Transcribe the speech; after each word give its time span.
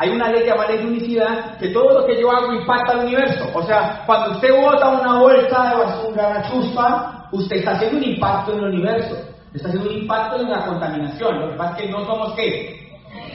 hay 0.00 0.08
una 0.08 0.32
ley 0.32 0.46
llamada 0.46 0.70
ley 0.70 0.78
de 0.78 0.86
unicidad, 0.86 1.58
que 1.58 1.68
todo 1.68 2.00
lo 2.00 2.06
que 2.06 2.18
yo 2.18 2.30
hago 2.30 2.54
impacta 2.54 2.92
al 2.92 3.00
universo. 3.00 3.50
O 3.52 3.62
sea, 3.64 4.02
cuando 4.06 4.30
usted 4.30 4.48
bota 4.58 4.88
una 4.88 5.20
bolsa 5.20 5.68
de 5.68 5.76
basura, 5.76 6.28
una 6.30 6.50
chuspa, 6.50 7.28
usted 7.32 7.56
está 7.56 7.72
haciendo 7.72 7.98
un 7.98 8.04
impacto 8.04 8.54
en 8.54 8.58
el 8.60 8.64
universo. 8.64 9.14
Está 9.52 9.68
haciendo 9.68 9.90
un 9.90 9.96
impacto 9.98 10.40
en 10.40 10.48
la 10.48 10.64
contaminación. 10.64 11.40
Lo 11.40 11.50
que 11.50 11.56
pasa 11.58 11.76
es 11.76 11.82
que 11.82 11.92
no 11.92 12.06
somos 12.06 12.34
qué? 12.34 12.80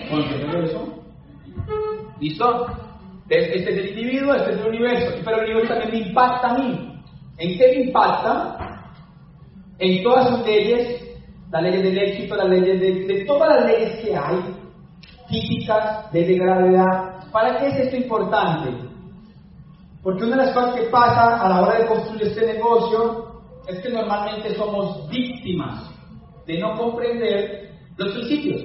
¿Conscientes 0.10 0.52
de 0.52 0.64
eso? 0.64 1.04
¿Listo? 2.20 2.68
Este 3.30 3.60
es 3.60 3.68
el 3.68 3.90
individuo, 3.90 4.34
este 4.34 4.54
es 4.54 4.58
el 4.58 4.68
universo. 4.68 5.22
Pero 5.24 5.38
el 5.38 5.44
universo 5.44 5.74
también 5.76 5.92
me 5.92 6.10
impacta 6.10 6.50
a 6.50 6.58
mí. 6.58 7.00
¿En 7.38 7.58
qué 7.60 7.68
me 7.68 7.84
impacta? 7.86 8.90
En 9.78 10.02
todas 10.02 10.30
sus 10.30 10.44
leyes, 10.48 11.16
las 11.52 11.62
leyes 11.62 11.84
del 11.84 11.98
éxito, 12.00 12.36
las 12.36 12.50
leyes 12.50 13.08
de 13.08 13.24
todas 13.26 13.56
las 13.56 13.66
leyes 13.68 14.04
que 14.04 14.16
hay, 14.16 14.65
típicas, 15.28 16.12
de 16.12 16.36
gravedad. 16.36 17.32
¿Para 17.32 17.58
qué 17.58 17.68
es 17.68 17.76
esto 17.78 17.98
importante? 17.98 18.72
Porque 20.02 20.24
una 20.24 20.38
de 20.38 20.46
las 20.46 20.54
cosas 20.54 20.76
que 20.76 20.84
pasa 20.84 21.42
a 21.42 21.50
la 21.50 21.62
hora 21.62 21.80
de 21.80 21.88
construir 21.88 22.24
este 22.24 22.46
negocio 22.46 23.42
es 23.68 23.80
que 23.80 23.90
normalmente 23.90 24.56
somos 24.56 25.10
víctimas 25.10 25.90
de 26.46 26.60
no 26.60 26.78
comprender 26.78 27.72
los 27.98 28.14
principios. 28.14 28.62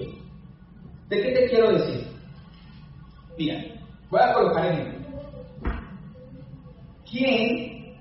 ¿De 1.09 1.23
qué 1.23 1.33
te 1.33 1.49
quiero 1.49 1.73
decir? 1.73 2.07
Mira, 3.39 3.65
voy 4.11 4.21
a 4.21 4.35
colocar 4.35 4.67
ejemplo. 4.67 5.01
¿Quién 7.11 7.97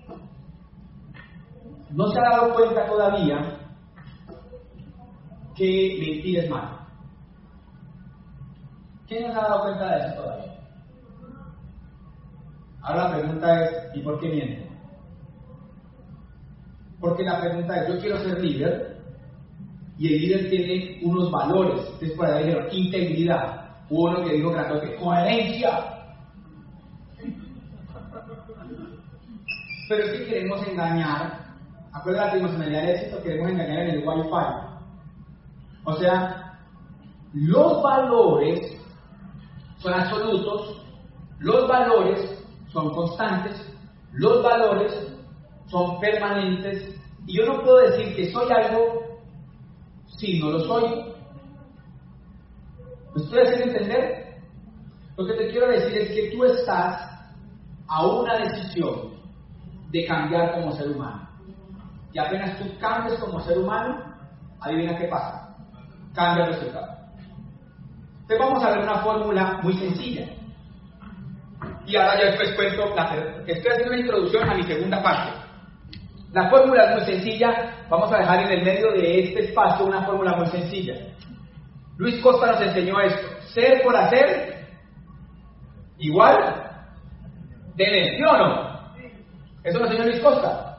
no 1.92 2.08
se 2.08 2.20
ha 2.20 2.24
dado 2.24 2.54
cuenta 2.54 2.86
todavía 2.86 3.58
que 5.56 5.98
mentir 6.00 6.40
es 6.40 6.50
malo? 6.50 6.89
¿Quién 9.10 9.24
se 9.24 9.40
ha 9.40 9.42
dado 9.42 9.64
cuenta 9.64 9.90
de 9.90 10.06
eso 10.06 10.22
todavía? 10.22 10.54
Ahora 12.82 13.10
la 13.10 13.18
pregunta 13.18 13.66
es, 13.66 13.72
¿y 13.96 14.02
por 14.02 14.20
qué 14.20 14.30
miente? 14.30 14.70
Porque 17.00 17.24
la 17.24 17.42
pregunta 17.42 17.76
es, 17.76 17.90
yo 17.90 18.00
quiero 18.00 18.18
ser 18.20 18.40
líder, 18.40 19.02
y 19.98 20.14
el 20.14 20.22
líder 20.22 20.50
tiene 20.50 21.00
unos 21.04 21.32
valores. 21.32 21.82
Entonces, 21.86 22.12
por 22.12 22.26
ahí 22.28 22.46
dijeron 22.46 22.68
integridad. 22.72 23.66
Hubo 23.90 24.12
uno 24.12 24.24
que 24.24 24.34
dijo 24.34 24.54
que 24.54 24.96
coherencia. 24.96 25.84
Pero 29.90 30.06
es 30.06 30.12
que 30.12 30.26
queremos 30.26 30.66
engañar. 30.68 31.40
Acuérdate, 31.92 32.32
tridimensionalidad 32.32 32.82
del 32.82 32.96
éxito, 32.96 33.24
queremos 33.24 33.50
engañar 33.50 33.80
en 33.80 33.90
el 33.90 34.08
Wi-Fi. 34.08 34.70
O 35.84 35.96
sea, 35.96 36.60
los 37.34 37.84
valores 37.84 38.80
son 39.80 39.94
absolutos, 39.94 40.82
los 41.40 41.68
valores 41.68 42.44
son 42.68 42.94
constantes, 42.94 43.56
los 44.14 44.44
valores 44.44 44.94
son 45.68 46.00
permanentes, 46.00 46.96
y 47.26 47.38
yo 47.38 47.46
no 47.46 47.62
puedo 47.62 47.78
decir 47.90 48.16
que 48.16 48.32
soy 48.32 48.52
algo 48.52 49.20
si 50.08 50.40
no 50.40 50.52
lo 50.52 50.60
soy. 50.62 51.06
¿Me 53.16 53.24
estoy 53.24 53.42
haciendo 53.42 53.66
entender? 53.66 54.40
Lo 55.18 55.26
que 55.26 55.34
te 55.34 55.50
quiero 55.50 55.68
decir 55.68 55.98
es 55.98 56.10
que 56.10 56.36
tú 56.36 56.44
estás 56.46 57.10
a 57.88 58.06
una 58.06 58.38
decisión 58.38 59.14
de 59.92 60.06
cambiar 60.06 60.54
como 60.54 60.72
ser 60.74 60.90
humano. 60.92 61.28
Y 62.14 62.20
apenas 62.20 62.58
tú 62.58 62.66
cambies 62.80 63.20
como 63.20 63.40
ser 63.42 63.58
humano, 63.58 64.16
adivina 64.60 64.98
qué 64.98 65.08
pasa. 65.08 65.56
Cambia 66.14 66.46
el 66.46 66.54
resultado. 66.54 66.99
Entonces 68.30 68.48
vamos 68.48 68.64
a 68.64 68.70
ver 68.70 68.84
una 68.84 69.00
fórmula 69.00 69.60
muy 69.64 69.74
sencilla. 69.74 70.28
Y 71.88 71.96
ahora 71.96 72.20
ya 72.20 72.26
después 72.26 72.54
cuento, 72.54 72.94
la, 72.96 73.06
estoy 73.48 73.72
haciendo 73.72 73.88
una 73.88 74.02
introducción 74.02 74.48
a 74.48 74.54
mi 74.54 74.62
segunda 74.62 75.02
parte. 75.02 75.32
La 76.32 76.48
fórmula 76.48 76.84
es 76.84 76.96
muy 76.98 77.06
sencilla, 77.16 77.88
vamos 77.90 78.14
a 78.14 78.20
dejar 78.20 78.44
en 78.44 78.60
el 78.60 78.64
medio 78.64 78.92
de 78.92 79.20
este 79.24 79.46
espacio 79.46 79.88
una 79.88 80.04
fórmula 80.04 80.34
muy 80.34 80.46
sencilla. 80.46 80.94
Luis 81.98 82.22
Costa 82.22 82.52
nos 82.52 82.62
enseñó 82.62 83.00
esto, 83.00 83.28
ser 83.52 83.82
por 83.82 83.96
hacer 83.96 84.68
igual 85.98 86.38
tener, 87.76 88.16
¿sí 88.16 88.24
o 88.30 88.38
no? 88.38 88.94
Eso 89.64 89.80
nos 89.80 89.90
enseñó 89.90 90.08
Luis 90.08 90.22
Costa. 90.22 90.78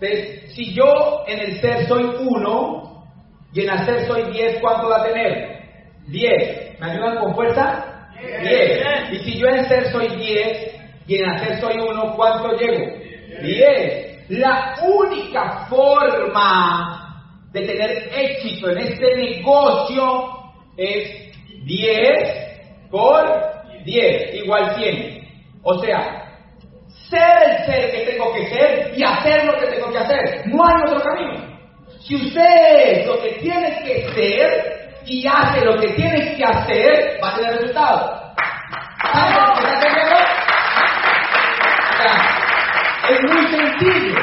Entonces, 0.00 0.54
si 0.54 0.72
yo 0.72 1.22
en 1.26 1.38
el 1.38 1.60
ser 1.60 1.86
soy 1.86 2.04
uno 2.18 3.04
y 3.52 3.60
en 3.60 3.70
hacer 3.72 4.06
soy 4.06 4.32
10, 4.32 4.58
¿cuánto 4.62 4.88
va 4.88 5.02
a 5.02 5.04
tener? 5.04 5.58
10. 6.06 6.67
¿Me 6.80 6.90
ayudan 6.90 7.18
con 7.18 7.34
fuerza? 7.34 7.84
10. 8.20 9.12
Y 9.12 9.18
si 9.18 9.38
yo 9.38 9.48
en 9.48 9.64
ser 9.66 9.90
soy 9.90 10.08
10 10.08 10.80
y 11.06 11.16
en 11.18 11.30
hacer 11.30 11.60
soy 11.60 11.78
1, 11.78 12.14
¿cuánto 12.16 12.56
llego? 12.56 12.84
10. 13.42 14.30
La 14.30 14.76
única 14.82 15.66
forma 15.68 17.24
de 17.52 17.62
tener 17.62 18.10
éxito 18.14 18.70
en 18.70 18.78
este 18.78 19.16
negocio 19.16 20.28
es 20.76 21.32
10 21.64 22.90
por 22.90 23.24
10, 23.84 24.34
igual 24.34 24.74
100. 24.76 25.28
O 25.62 25.78
sea, 25.78 26.28
ser 27.08 27.50
el 27.50 27.66
ser 27.66 27.90
que 27.90 28.12
tengo 28.12 28.32
que 28.34 28.46
ser 28.48 28.92
y 28.96 29.02
hacer 29.02 29.44
lo 29.44 29.58
que 29.58 29.66
tengo 29.66 29.90
que 29.90 29.98
hacer. 29.98 30.46
No 30.46 30.62
hay 30.66 30.82
otro 30.86 31.00
camino. 31.00 31.58
Si 32.00 32.16
usted 32.16 33.00
es 33.00 33.06
lo 33.06 33.20
que 33.20 33.32
tiene 33.40 33.82
que 33.84 34.08
ser 34.14 34.77
y 35.06 35.26
hace 35.26 35.64
lo 35.64 35.78
que 35.80 35.88
tiene 35.94 36.36
que 36.36 36.44
hacer, 36.44 37.18
va 37.22 37.30
a 37.30 37.36
tener 37.36 37.52
resultados. 37.54 38.18
Es 43.08 43.20
muy 43.22 43.46
sencillo. 43.46 44.20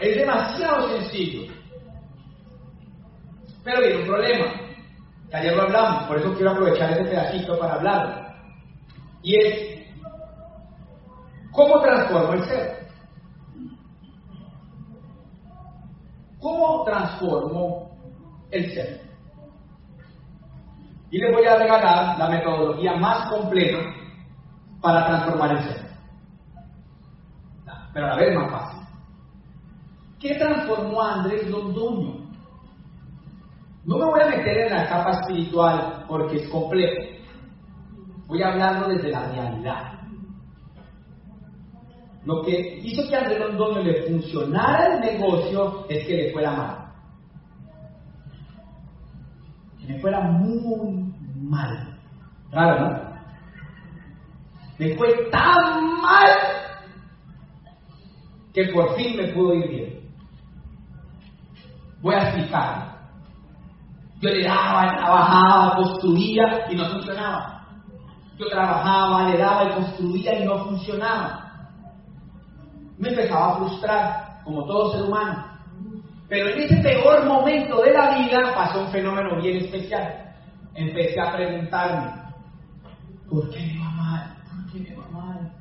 Es 0.00 0.16
demasiado 0.16 0.88
sencillo. 0.96 1.52
Pero 3.64 3.80
viene 3.80 4.00
un 4.00 4.06
problema. 4.06 4.46
Que 5.30 5.36
ayer 5.36 5.54
lo 5.54 5.62
hablamos, 5.62 6.04
por 6.04 6.18
eso 6.18 6.34
quiero 6.34 6.50
aprovechar 6.50 6.90
este 6.92 7.04
pedacito 7.04 7.58
para 7.58 7.74
hablarlo. 7.74 8.26
Y 9.22 9.36
es, 9.36 9.86
¿cómo 11.52 11.80
transformo 11.80 12.32
el 12.32 12.44
ser? 12.44 12.86
¿Cómo 16.40 16.84
transformo 16.84 17.90
el 18.50 18.74
ser? 18.74 19.11
Y 21.12 21.18
les 21.18 21.32
voy 21.32 21.44
a 21.44 21.56
regalar 21.56 22.18
la 22.18 22.28
metodología 22.28 22.96
más 22.96 23.30
completa 23.30 23.78
para 24.80 25.06
transformar 25.06 25.52
el 25.52 25.62
ser 25.62 25.92
pero 27.92 28.06
a 28.06 28.10
la 28.10 28.16
vez 28.16 28.34
más 28.34 28.50
fácil. 28.50 28.80
¿Qué 30.18 30.34
transformó 30.36 31.02
a 31.02 31.14
Andrés 31.14 31.48
Londoño? 31.48 32.22
No 33.84 33.98
me 33.98 34.04
voy 34.04 34.20
a 34.20 34.26
meter 34.26 34.58
en 34.58 34.70
la 34.72 34.88
capa 34.88 35.10
espiritual 35.10 36.04
porque 36.08 36.36
es 36.36 36.48
complejo. 36.48 37.02
Voy 38.28 38.42
a 38.42 38.52
hablarlo 38.52 38.88
desde 38.88 39.10
la 39.10 39.28
realidad. 39.32 39.92
Lo 42.24 42.42
que 42.42 42.78
hizo 42.82 43.08
que 43.08 43.16
Andrés 43.16 43.40
Londoño 43.40 43.82
le 43.82 44.02
funcionara 44.04 44.94
el 44.94 45.00
negocio 45.00 45.86
es 45.88 46.06
que 46.06 46.16
le 46.16 46.32
fuera 46.32 46.52
mal. 46.52 46.81
Fuera 50.02 50.20
muy 50.20 51.14
mal. 51.40 51.96
Claro, 52.50 52.80
¿no? 52.80 53.12
Le 54.78 54.96
fue 54.96 55.30
tan 55.30 56.00
mal 56.02 56.28
que 58.52 58.64
por 58.74 58.94
fin 58.96 59.16
me 59.16 59.28
pudo 59.28 59.54
ir 59.54 59.68
bien. 59.68 60.00
Voy 62.02 62.14
a 62.14 62.24
explicar. 62.24 62.92
Yo 64.20 64.28
le 64.28 64.44
daba, 64.44 64.96
trabajaba, 64.96 65.76
construía 65.76 66.66
y 66.70 66.76
no 66.76 66.84
funcionaba. 66.90 67.66
Yo 68.38 68.48
trabajaba, 68.48 69.28
le 69.30 69.38
daba 69.38 69.64
y 69.64 69.74
construía 69.74 70.40
y 70.40 70.44
no 70.44 70.64
funcionaba. 70.64 71.68
Me 72.98 73.08
empezaba 73.08 73.52
a 73.52 73.56
frustrar, 73.56 74.40
como 74.44 74.64
todo 74.66 74.92
ser 74.92 75.02
humano. 75.02 75.46
Pero 76.28 76.48
en 76.48 76.60
ese 76.60 76.76
peor 76.82 77.26
momento 77.26 77.82
de 77.82 77.92
la 77.92 78.11
vida 78.38 78.54
pasó 78.54 78.80
un 78.80 78.88
fenómeno 78.88 79.40
bien 79.40 79.58
especial. 79.58 80.34
Empecé 80.74 81.20
a 81.20 81.32
preguntarme, 81.36 82.12
¿por 83.28 83.50
qué 83.50 83.60
me 83.60 83.78
va 83.78 83.90
mal? 83.90 84.36
¿Por 84.50 84.72
qué 84.72 84.90
me 84.90 84.96
va 84.96 85.08
mal? 85.08 85.52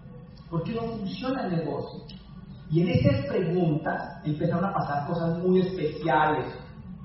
¿Por 0.50 0.63
qué 0.63 0.73
no 0.73 0.81
funciona 0.81 1.45
el 1.45 1.57
negocio? 1.57 2.03
Y 2.69 2.81
en 2.81 2.89
esas 2.89 3.25
preguntas 3.25 4.21
empezaron 4.23 4.65
a 4.65 4.73
pasar 4.73 5.06
cosas 5.07 5.38
muy 5.39 5.59
especiales. 5.59 6.45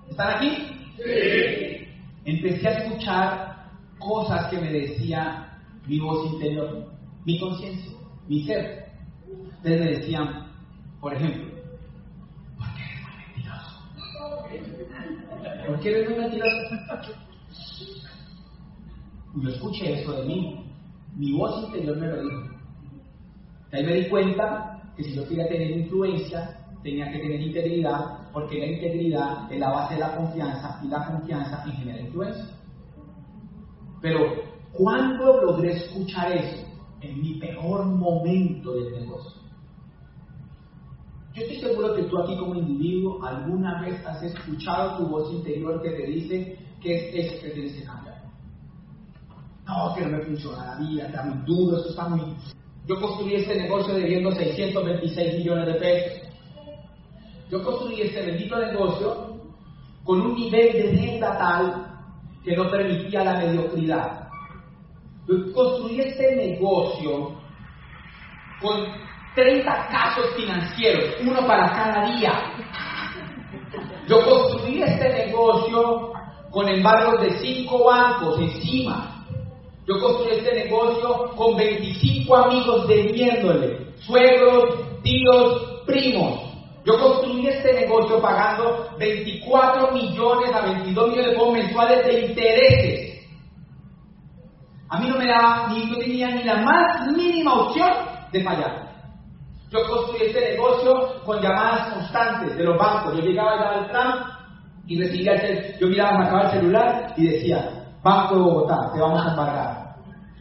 ¿Están 0.09 0.37
aquí? 0.37 0.51
Sí. 0.97 1.89
Empecé 2.25 2.69
a 2.69 2.71
escuchar 2.71 3.57
cosas 3.99 4.49
que 4.49 4.59
me 4.59 4.71
decía 4.71 5.59
mi 5.87 5.99
voz 5.99 6.33
interior, 6.33 6.93
mi 7.25 7.41
conciencia, 7.41 7.93
mi 8.29 8.45
ser. 8.45 8.87
Ustedes 9.57 9.81
me 9.81 9.91
decían, 9.99 10.53
por 11.01 11.15
ejemplo, 11.15 11.56
¿Por 15.67 15.81
qué 15.81 15.91
eres 15.91 16.11
muy 16.11 16.19
mentiroso? 16.19 16.57
Yo 19.35 19.49
escuché 19.51 20.01
eso 20.01 20.13
de 20.13 20.25
mí. 20.27 20.65
Mi 21.17 21.33
voz 21.33 21.65
interior 21.65 21.97
me 21.97 22.07
lo 22.09 22.23
dijo. 22.23 22.43
ahí 23.73 23.85
me 23.85 23.95
di 23.95 24.09
cuenta 24.09 24.93
que 24.97 25.05
si 25.05 25.15
yo 25.15 25.27
quería 25.27 25.49
tener 25.49 25.71
influencia, 25.71 26.67
tenía 26.83 27.11
que 27.11 27.19
tener 27.19 27.41
integridad, 27.41 28.31
porque 28.33 28.59
la 28.59 28.67
integridad 28.67 29.53
es 29.53 29.59
la 29.59 29.71
base 29.71 29.95
de 29.95 30.01
la 30.01 30.17
confianza 30.17 30.81
y 30.85 30.89
la 30.89 31.07
confianza 31.07 31.65
en 31.67 31.73
genera 31.73 32.01
influencia. 32.01 32.47
Pero, 34.01 34.21
¿cuándo 34.73 35.43
logré 35.43 35.73
escuchar 35.73 36.33
eso? 36.33 36.65
En 37.01 37.21
mi 37.21 37.35
peor 37.39 37.87
momento 37.87 38.73
del 38.75 38.93
negocio. 38.93 39.46
Yo 41.37 41.43
estoy 41.43 41.61
seguro 41.61 41.95
que 41.95 42.05
tú 42.05 42.19
aquí 42.19 42.35
como 42.39 42.55
individuo 42.55 43.23
alguna 43.23 43.83
vez 43.83 44.05
has 44.07 44.23
escuchado 44.23 44.97
tu 44.97 45.07
voz 45.07 45.31
interior 45.31 45.83
que 45.83 45.91
te 45.91 46.07
dice 46.07 46.59
que 46.81 46.97
es 46.97 47.15
eso 47.27 47.43
que 47.43 47.51
tienes 47.51 47.75
que. 47.75 47.85
No, 49.67 49.95
que 49.95 50.01
no 50.01 50.17
me 50.17 50.25
funciona 50.25 50.65
la 50.65 50.77
vida, 50.77 51.07
está 51.07 51.25
muy 51.25 51.45
duro, 51.45 51.77
eso 51.79 51.91
está 51.91 52.09
muy... 52.09 52.21
Yo 52.87 52.99
construí 53.01 53.35
este 53.35 53.55
negocio 53.55 53.95
debiendo 53.95 54.31
626 54.31 55.39
millones 55.39 55.67
de 55.67 55.75
pesos. 55.75 56.29
Yo 57.51 57.63
construí 57.63 58.01
este 58.01 58.25
bendito 58.25 58.57
negocio 58.57 59.37
con 60.05 60.23
un 60.23 60.35
nivel 60.37 60.73
de 60.73 60.93
deuda 60.93 61.37
tal 61.37 61.87
que 62.45 62.57
no 62.57 62.71
permitía 62.71 63.25
la 63.25 63.41
mediocridad. 63.41 64.29
Yo 65.29 65.53
construí 65.53 66.01
este 66.01 66.35
negocio 66.35 67.33
con 68.63 69.06
30 69.37 69.89
casos 69.89 70.35
financieros, 70.35 71.15
uno 71.21 71.47
para 71.47 71.71
cada 71.71 72.07
día. 72.07 72.33
Yo 74.09 74.25
construí 74.25 74.83
este 74.83 75.27
negocio 75.27 76.13
con 76.51 76.67
embargos 76.69 77.21
de 77.21 77.39
5 77.39 77.85
bancos 77.85 78.41
encima. 78.41 79.25
Yo 79.87 80.01
construí 80.01 80.39
este 80.39 80.65
negocio 80.65 81.31
con 81.37 81.55
25 81.55 82.35
amigos 82.35 82.89
debiéndole, 82.89 83.93
suegros, 83.99 85.03
tíos, 85.03 85.83
primos. 85.87 86.41
Yo 86.87 86.99
construí 86.99 87.47
este 87.47 87.75
negocio 87.75 88.21
pagando 88.23 88.89
24 88.99 89.93
millones 89.93 90.55
a 90.55 90.63
22 90.63 91.11
millones 91.11 91.39
de 91.39 91.53
mensuales 91.53 92.07
de 92.07 92.21
intereses. 92.27 93.29
A 94.89 94.99
mí 94.99 95.09
no 95.09 95.19
me 95.19 95.27
daba, 95.27 95.69
ni 95.69 95.85
no 95.85 95.99
tenía 95.99 96.31
ni 96.31 96.45
la 96.45 96.57
más 96.63 97.13
mínima 97.13 97.55
opción 97.55 97.91
de 98.33 98.43
fallar. 98.43 98.86
Yo 99.71 99.79
construí 99.89 100.23
este 100.27 100.53
negocio 100.53 101.23
con 101.25 101.41
llamadas 101.41 101.93
constantes 101.95 102.57
de 102.57 102.65
los 102.65 102.79
bancos. 102.79 103.17
Yo 103.17 103.23
llegaba 103.23 103.71
al 103.71 103.89
Trump 103.89 104.27
y 104.87 105.01
recibía 105.01 105.33
el, 105.33 105.79
yo 105.79 105.89
miraba, 105.89 106.25
sacaba 106.25 106.43
el 106.43 106.51
celular 106.51 107.15
y 107.17 107.27
decía, 107.27 107.77
Banco 108.03 108.37
de 108.37 108.41
Bogotá, 108.43 108.93
te 108.95 109.01
vamos 109.01 109.27
a 109.27 109.31
embargar. 109.31 109.97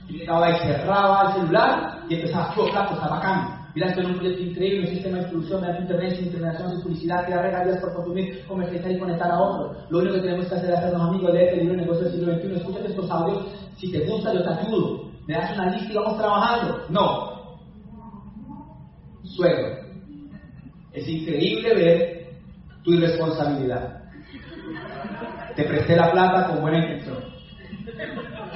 Y 0.08 0.20
llegaba 0.20 0.52
y 0.52 0.60
cerraba 0.60 1.24
el 1.28 1.34
celular 1.34 2.00
y 2.08 2.16
empezaba, 2.16 2.54
yo, 2.56 2.70
plato, 2.70 2.94
está 2.94 3.08
bacán. 3.08 3.66
Mira, 3.74 3.88
esto 3.88 4.02
es 4.02 4.08
un 4.08 4.16
proyecto 4.16 4.44
increíble, 4.44 4.88
un 4.88 4.96
sistema 4.96 5.18
de 5.18 5.24
distribución, 5.24 5.62
de 5.62 5.80
internet, 5.80 6.16
sin 6.16 6.26
intervención, 6.28 6.70
sin 6.70 6.82
publicidad, 6.82 7.26
crear 7.26 7.42
regalías 7.42 7.80
por 7.80 7.94
consumir, 7.94 8.46
comercializar 8.48 8.92
y 8.92 9.00
conectar 9.00 9.32
a 9.32 9.42
otros. 9.42 9.78
Lo 9.90 9.98
único 10.00 10.14
que 10.14 10.22
tenemos 10.22 10.46
que 10.46 10.56
hacer 10.56 10.70
es 10.70 10.78
hacernos 10.78 11.10
amigos, 11.10 11.34
leer 11.34 11.54
el 11.56 11.60
libro 11.60 11.74
de 11.74 11.82
negocio 11.82 12.04
del 12.04 12.14
siglo 12.14 12.36
XXI, 12.36 12.56
escúchate 12.56 12.88
estos 12.88 13.12
audios, 13.12 13.48
si 13.78 13.92
te 13.92 14.06
gusta 14.06 14.34
yo 14.34 14.44
te 14.44 14.50
ayudo, 14.50 15.10
me 15.28 15.34
das 15.34 15.52
una 15.58 15.72
lista 15.72 15.92
y 15.92 15.96
vamos 15.96 16.18
trabajando. 16.18 16.86
No. 16.90 17.35
Suegro, 19.36 19.68
es 20.94 21.08
increíble 21.08 21.74
ver 21.74 22.28
tu 22.84 22.94
irresponsabilidad. 22.94 24.04
Te 25.56 25.64
presté 25.66 25.96
la 25.96 26.12
plata 26.12 26.48
con 26.48 26.62
buena 26.62 26.80
intención. 26.80 27.18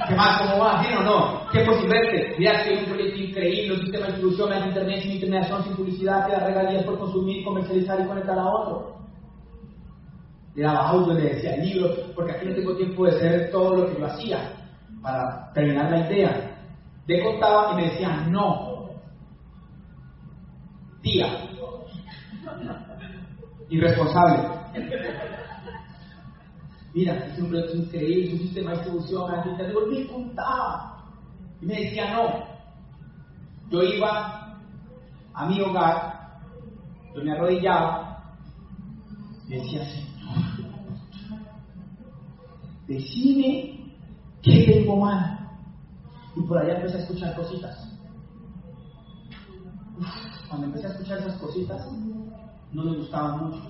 ¿Qué 0.08 0.14
más? 0.14 0.40
¿Cómo 0.40 0.64
va? 0.64 0.80
¿Bien 0.80 0.96
o 0.98 1.02
no? 1.02 1.46
¿Qué 1.52 1.60
posible? 1.60 2.34
Mira, 2.38 2.64
que 2.64 2.70
hay 2.70 2.78
un 2.78 2.84
proyecto 2.86 3.20
increíble, 3.20 3.74
un 3.74 3.80
sistema 3.80 4.06
de 4.06 4.12
distribución 4.12 4.50
de 4.50 4.66
internet 4.68 5.02
sin 5.02 5.12
intermediación, 5.12 5.64
sin 5.64 5.76
publicidad, 5.76 6.26
que 6.26 6.32
da 6.32 6.46
regalías 6.46 6.84
por 6.84 6.98
consumir, 6.98 7.44
comercializar 7.44 8.00
y 8.00 8.06
conectar 8.06 8.38
a 8.38 8.46
otro. 8.46 9.00
Le 10.54 10.62
daba 10.62 10.88
audio, 10.88 11.14
le 11.14 11.34
decía 11.34 11.56
libros, 11.58 11.98
porque 12.14 12.32
aquí 12.32 12.46
no 12.46 12.54
tengo 12.54 12.76
tiempo 12.76 13.04
de 13.04 13.16
hacer 13.16 13.50
todo 13.50 13.76
lo 13.76 13.86
que 13.86 14.00
yo 14.00 14.06
hacía 14.06 14.52
para 15.02 15.52
terminar 15.52 15.90
la 15.90 16.10
idea. 16.10 16.56
Le 17.06 17.22
contaba 17.22 17.72
y 17.72 17.76
me 17.76 17.90
decía, 17.90 18.26
no. 18.28 18.69
Tía. 21.02 21.48
Irresponsable. 23.68 24.48
Mira, 26.92 27.14
es 27.26 27.38
un 27.38 27.48
proyecto 27.48 27.76
increíble, 27.76 28.26
es 28.26 28.32
un 28.32 28.38
sistema 28.40 28.70
de 28.70 28.76
distribución, 28.78 29.30
así 29.32 29.50
te 29.56 29.66
digo, 29.68 29.86
me 29.86 30.06
contaba. 30.06 31.04
Y 31.60 31.66
me 31.66 31.74
decía, 31.74 32.12
no. 32.14 32.44
Yo 33.70 33.82
iba 33.82 34.58
a 35.32 35.46
mi 35.46 35.60
hogar, 35.60 36.40
yo 37.14 37.22
me 37.22 37.32
arrodillaba, 37.32 38.10
y 39.46 39.54
decía, 39.54 39.84
Señor, 39.84 40.10
decime 42.88 43.94
qué 44.42 44.64
tengo 44.66 44.96
mal. 44.96 45.48
Y 46.36 46.42
por 46.42 46.58
allá 46.58 46.76
empecé 46.76 46.98
a 46.98 47.00
escuchar 47.00 47.34
cositas. 47.36 47.89
Cuando 50.50 50.66
empecé 50.66 50.88
a 50.88 50.90
escuchar 50.90 51.18
esas 51.18 51.38
cositas, 51.38 51.86
no 52.72 52.84
me 52.84 52.96
gustaban 52.96 53.44
mucho. 53.44 53.62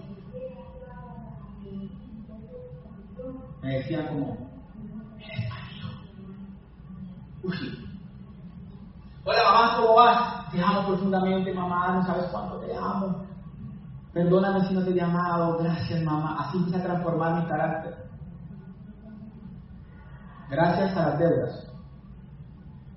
me 3.62 3.74
decía 3.74 4.08
como, 4.08 4.36
eres 5.18 5.50
Uy. 7.42 7.86
Hola 9.24 9.42
mamá, 9.44 9.76
¿cómo 9.76 9.94
vas? 9.94 10.50
Te 10.50 10.62
amo 10.62 10.86
profundamente, 10.86 11.52
mamá, 11.52 11.92
no 11.92 12.06
sabes 12.06 12.26
cuánto 12.32 12.56
te 12.60 12.74
amo. 12.74 13.26
Perdóname 14.14 14.66
si 14.66 14.74
no 14.74 14.82
te 14.82 14.90
he 14.90 14.94
llamado, 14.94 15.58
gracias 15.58 16.02
mamá. 16.02 16.36
Así 16.40 16.56
empieza 16.56 16.80
a 16.80 16.82
transformar 16.82 17.42
mi 17.42 17.48
carácter. 17.48 18.08
Gracias 20.48 20.96
a 20.96 21.10
las 21.10 21.18
deudas. 21.18 21.66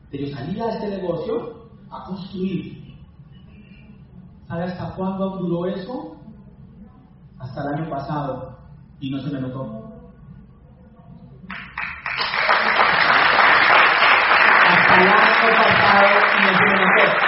Que 0.09 0.25
yo 0.25 0.35
salía 0.35 0.67
de 0.67 0.71
este 0.71 0.87
negocio 0.87 1.69
a 1.91 2.05
construir. 2.05 2.82
¿Sabe 4.53 4.65
hasta 4.65 4.93
cuándo 4.95 5.29
duró 5.31 5.65
eso? 5.65 6.15
Hasta 7.39 7.61
el 7.61 7.73
año 7.73 7.89
pasado. 7.89 8.55
Y 8.99 9.09
no 9.09 9.19
se 9.19 9.31
me 9.31 9.41
notó. 9.41 9.63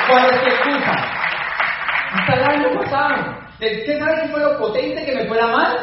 ¿Cuál 0.07 0.25
es 0.29 0.39
tu 0.39 0.49
excusa? 0.49 0.93
Hasta 2.13 2.33
el 2.35 2.43
año 2.43 2.79
pasado. 2.79 3.37
¿Usted 3.53 3.99
sabe 3.99 4.21
qué 4.21 4.27
fue 4.27 4.39
lo 4.41 4.59
potente 4.59 5.05
que 5.05 5.15
me 5.15 5.25
fuera 5.25 5.47
mal? 5.47 5.77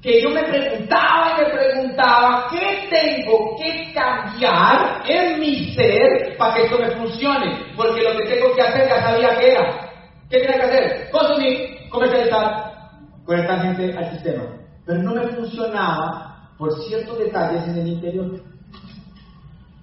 Que 0.00 0.22
yo 0.22 0.30
me 0.30 0.44
preguntaba 0.44 1.32
y 1.32 1.42
me 1.42 1.50
preguntaba, 1.50 2.46
¿qué 2.48 2.86
tengo 2.88 3.56
que 3.56 3.92
cambiar 3.92 5.02
en 5.04 5.40
mi 5.40 5.74
ser 5.74 6.36
para 6.38 6.54
que 6.54 6.62
esto 6.62 6.78
me 6.78 6.92
funcione? 6.92 7.60
Porque 7.76 8.04
lo 8.04 8.16
que 8.16 8.28
tengo 8.28 8.54
que 8.54 8.62
hacer 8.62 8.88
ya 8.88 9.02
sabía 9.02 9.36
que 9.36 9.50
era. 9.50 9.89
¿Qué 10.30 10.38
tenía 10.38 10.58
que 10.58 10.62
hacer? 10.62 11.10
Consumir, 11.10 11.88
comercializar, 11.90 12.90
conectar 13.24 13.62
gente 13.62 13.98
al 13.98 14.12
sistema. 14.12 14.44
Pero 14.86 15.02
no 15.02 15.14
me 15.14 15.26
funcionaba 15.28 16.50
por 16.56 16.72
ciertos 16.84 17.18
detalles 17.18 17.66
en 17.66 17.78
el 17.78 17.88
interior. 17.88 18.40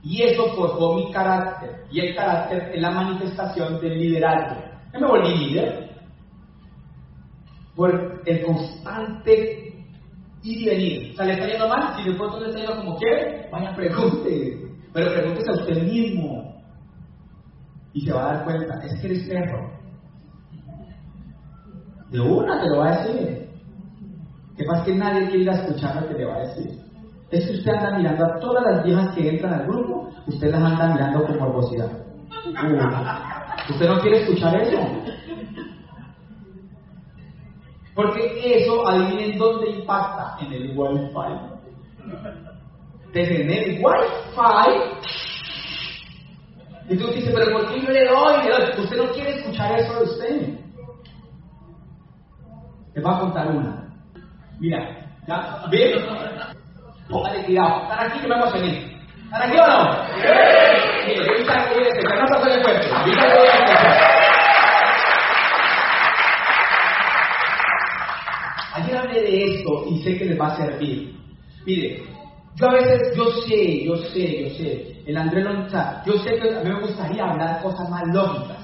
Y 0.04 0.24
eso 0.24 0.48
forjó 0.56 0.96
mi 0.96 1.12
carácter. 1.12 1.84
Y 1.92 2.00
el 2.00 2.16
carácter 2.16 2.72
es 2.74 2.82
la 2.82 2.92
manifestación 2.92 3.82
del 3.82 4.00
liderazgo. 4.00 4.64
Yo 4.94 5.00
me 5.02 5.08
volví 5.08 5.36
líder 5.36 5.90
por 7.76 8.22
el 8.26 8.46
constante 8.46 9.74
ir 10.44 10.62
y 10.62 10.66
venir. 10.66 11.12
O 11.12 11.16
sea, 11.18 11.26
le 11.26 11.34
está 11.34 11.48
yendo 11.48 11.68
mal, 11.68 11.96
si 11.96 12.10
después 12.10 12.32
no 12.32 12.40
le 12.40 12.48
está 12.48 12.60
yendo 12.60 12.78
como 12.78 12.96
quiere, 12.98 13.50
vaya, 13.52 13.76
pregunte. 13.76 14.72
Pero 14.94 15.14
pregúntese 15.14 15.52
a 15.52 15.56
usted 15.56 15.84
mismo. 15.84 16.64
Y 17.92 18.02
se 18.06 18.14
va 18.14 18.30
a 18.30 18.34
dar 18.34 18.46
cuenta, 18.46 18.82
es 18.86 19.02
que 19.02 19.08
eres 19.08 19.28
perro. 19.28 19.77
De 22.12 22.20
una 22.20 22.62
te 22.62 22.70
lo 22.70 22.80
va 22.80 22.88
a 22.88 23.04
decir. 23.04 23.50
Que 24.58 24.64
pasa 24.66 24.86
que 24.86 24.96
nadie 24.96 25.28
quiere 25.28 25.44
ir 25.44 25.50
a 25.50 25.56
escuchar 25.56 26.02
lo 26.02 26.08
que 26.08 26.14
le 26.16 26.26
va 26.26 26.36
a 26.36 26.40
decir 26.40 26.88
es 27.32 27.46
que 27.46 27.54
usted 27.54 27.72
anda 27.74 27.98
mirando 27.98 28.26
a 28.26 28.40
todas 28.40 28.64
las 28.66 28.84
viejas 28.84 29.14
que 29.14 29.30
entran 29.30 29.54
al 29.54 29.68
grupo, 29.68 30.10
usted 30.28 30.50
las 30.50 30.64
anda 30.64 30.94
mirando 30.94 31.26
con 31.26 31.40
morbosidad. 31.40 31.92
¿Usted 33.70 33.88
no 33.88 34.00
quiere 34.00 34.22
escuchar 34.22 34.56
eso? 34.62 34.78
Porque 37.94 38.62
eso, 38.62 38.88
adivinen 38.88 39.38
dónde 39.38 39.72
impacta, 39.72 40.38
en 40.42 40.54
el 40.54 40.78
Wi-Fi. 40.78 41.34
en 43.14 43.52
el 43.52 43.84
Wi-Fi. 43.84 44.70
Y 46.90 46.98
tú 46.98 47.08
dices, 47.08 47.34
pero 47.36 47.52
¿por 47.52 47.68
qué 47.68 47.82
yo? 47.82 47.92
Le 47.92 48.08
doy? 48.08 48.84
Usted 48.84 48.98
no 48.98 49.12
quiere 49.12 49.40
escuchar 49.40 49.78
eso 49.78 50.00
de 50.00 50.04
usted. 50.04 50.57
Le 52.98 53.04
voy 53.04 53.14
a 53.14 53.20
contar 53.20 53.48
una. 53.52 53.84
Mira, 54.60 54.80
¿ya? 55.28 55.62
¿Ven? 55.70 56.04
Póngale 57.08 57.46
cuidado. 57.46 57.84
Están 57.84 58.00
aquí 58.08 58.20
que 58.20 58.28
me 58.28 58.36
vamos 58.36 58.56
a 58.56 58.58
venir. 58.58 58.98
¿Para 59.30 59.52
qué 59.52 59.60
o 59.60 59.68
no? 59.68 59.94
Sí. 59.94 60.22
Mire, 61.06 61.24
yo 61.24 61.32
ahorita 61.32 61.74
voy 61.76 61.84
a 61.84 62.16
no 62.16 62.28
pasó 62.28 62.48
el 62.48 62.64
cuento. 62.64 62.96
Ahorita 62.96 63.36
voy 63.36 63.48
a. 63.48 63.60
Ayer 68.74 68.98
hablé 68.98 69.22
de 69.22 69.46
esto 69.46 69.86
y 69.92 70.02
sé 70.02 70.18
que 70.18 70.26
les 70.26 70.42
va 70.42 70.48
a 70.48 70.58
servir. 70.58 71.16
Mire, 71.68 72.04
yo 72.56 72.68
a 72.68 72.74
veces, 72.74 73.16
yo 73.16 73.26
sé, 73.48 73.86
yo 73.86 73.96
sé, 73.96 74.50
yo 74.50 74.56
sé, 74.56 75.04
el 75.06 75.18
Andrés 75.18 75.46
Lonza, 75.46 76.02
yo 76.04 76.14
sé 76.14 76.40
que 76.40 76.50
a 76.50 76.62
mí 76.62 76.70
me 76.72 76.82
gustaría 76.82 77.26
hablar 77.26 77.62
cosas 77.62 77.88
más 77.92 78.08
lógicas. 78.08 78.57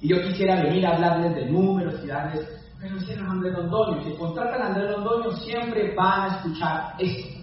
Y 0.00 0.08
yo 0.08 0.22
quisiera 0.22 0.62
venir 0.62 0.86
a 0.86 0.94
hablarles 0.94 1.34
de 1.34 1.46
números 1.46 2.00
y 2.02 2.06
darles, 2.06 2.48
pero 2.80 2.98
si 3.00 3.12
era 3.12 3.22
Andrés 3.30 3.52
Londoño, 3.52 4.02
si 4.02 4.12
contratan 4.16 4.62
a 4.62 4.66
Andrés 4.68 4.90
Londoño 4.90 5.32
siempre 5.32 5.94
van 5.94 6.22
a 6.22 6.36
escuchar 6.36 6.94
esto. 6.98 7.38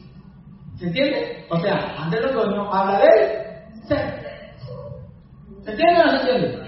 ¿Se 0.77 0.87
entiende? 0.87 1.45
O 1.49 1.59
sea, 1.59 1.95
Andrés 1.97 2.33
Londoño 2.33 2.73
habla 2.73 2.99
de 2.99 3.05
él. 3.05 3.47
¿Se 5.63 5.71
entiende 5.71 6.01
o 6.01 6.05
no 6.05 6.11
se 6.11 6.17
entiende? 6.17 6.67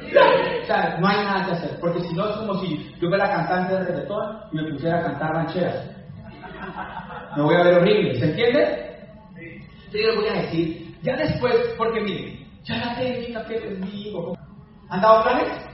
O 0.61 0.65
sea, 0.65 0.97
no 0.99 1.07
hay 1.07 1.17
nada 1.25 1.45
que 1.45 1.51
hacer, 1.53 1.79
porque 1.79 2.01
si 2.01 2.13
no 2.13 2.29
es 2.29 2.35
como 2.37 2.53
si 2.55 2.95
yo 2.99 3.09
fuera 3.09 3.29
cantante 3.29 3.73
de 3.73 3.85
reggaetón 3.85 4.37
y 4.51 4.57
me 4.57 4.71
pusiera 4.71 4.99
a 4.99 5.03
cantar 5.03 5.31
rancheras. 5.31 5.89
Me 7.35 7.43
voy 7.43 7.55
a 7.55 7.63
ver 7.63 7.75
horrible, 7.75 8.19
¿se 8.19 8.25
entiende? 8.25 8.97
Sí. 9.35 9.97
Yo 9.99 10.07
les 10.07 10.15
voy 10.15 10.27
a 10.27 10.41
decir, 10.41 10.95
ya 11.01 11.15
después, 11.15 11.55
porque 11.77 12.01
miren, 12.01 12.47
ya 12.63 12.77
la 12.77 12.95
técnica 12.95 13.45
que 13.45 13.59
les 13.59 13.91
digo. 13.91 14.35
¿Han 14.89 15.01
dado 15.01 15.23
planes? 15.23 15.68